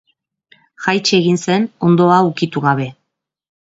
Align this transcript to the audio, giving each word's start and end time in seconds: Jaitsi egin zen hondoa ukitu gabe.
Jaitsi 0.85 1.17
egin 1.21 1.39
zen 1.45 1.69
hondoa 1.87 2.19
ukitu 2.35 2.69
gabe. 2.69 2.93